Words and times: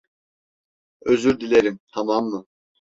Özür 1.01 1.39
dilerim, 1.39 1.79
tamam 1.93 2.25
mı? 2.25 2.45